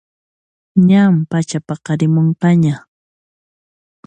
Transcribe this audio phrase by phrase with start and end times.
[0.87, 2.75] Ñan pachapaqarimunqaña